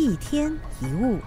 [0.00, 0.50] 一天
[0.80, 1.18] 一物，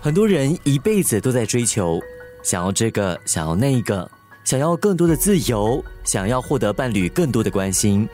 [0.00, 2.00] 很多人一辈子都在追求，
[2.44, 4.08] 想要这个，想要那个，
[4.44, 8.08] 想要更多的自由，想要获得伴侣更多的关心。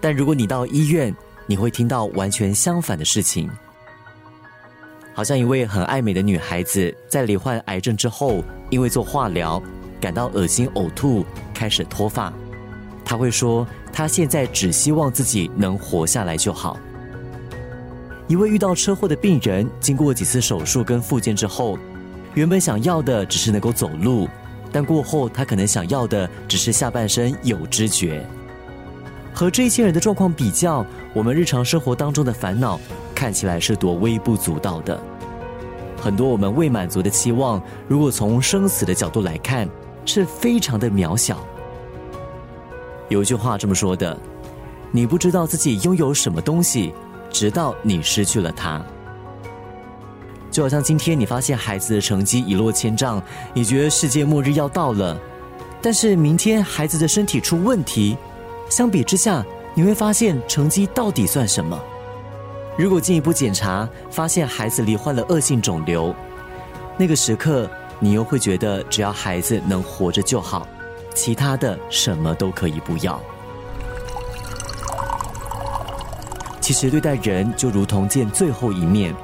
[0.00, 1.14] 但如果你到医院，
[1.46, 3.50] 你会听到完全相反的事情。
[5.12, 9.62] 好像一位很爱美的女孩子，在罹患癌症之后，因为做化疗，
[10.00, 11.22] 感到恶心、呕吐，
[11.52, 12.32] 开始脱发。
[13.04, 16.78] 她会说，他现在只希望自己能活下来就好。
[18.28, 21.78] 一位遇到车祸的病人，经过几次手术跟复健之后，
[22.34, 24.28] 原本想要的只是能够走路，
[24.72, 28.24] 但过后他可能想要的只是下半身有知觉。
[29.34, 32.80] 和这些人的状况比较，我们日常生活当中的烦恼。
[33.14, 35.00] 看起来是多微不足道的，
[36.00, 39.68] 很多我们未满足的期望，如果从生死的角度来看，
[40.04, 41.38] 是非常的渺小。
[43.12, 44.18] 有一句话这么说的
[44.90, 46.92] ：“你不知道自己拥有什么东西，
[47.30, 48.82] 直到你失去了它。”
[50.50, 53.22] 就好像今天你发现孩子的成绩一落千丈，
[53.54, 55.18] 你觉得世界末日要到了，
[55.80, 58.16] 但是明天孩子的身体出问题，
[58.68, 61.78] 相比之下，你会发现成绩到底算什么？
[62.78, 66.14] 如果进一步检查发现孩子罹患了恶性肿瘤，
[66.98, 67.68] 那个时刻
[67.98, 70.66] 你又会觉得只要孩子能活着就好，
[71.14, 73.20] 其他的什么都可以不要。
[76.60, 79.14] 其实对待人就如同见最后一面。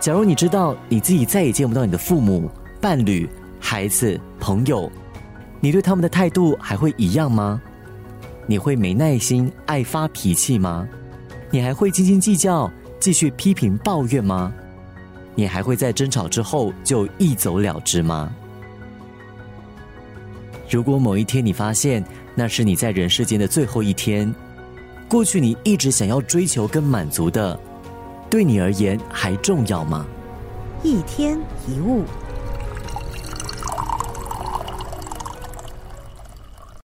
[0.00, 3.28] 假如你知道你自己再也见不到你的父母、伴侣、
[3.60, 4.90] 孩子、朋友，
[5.60, 7.60] 你对他们的态度还会一样吗？
[8.46, 10.86] 你会没耐心、爱发脾气吗？
[11.50, 14.52] 你还会斤斤计较，继续批评抱怨吗？
[15.34, 18.30] 你还会在争吵之后就一走了之吗？
[20.68, 24.34] 如果某一天你发现那是你在人世间的最后一天，
[25.08, 27.58] 过去你一直想要追求跟满足的，
[28.28, 30.04] 对你而言还重要吗？
[30.82, 31.38] 一天
[31.68, 32.04] 一物。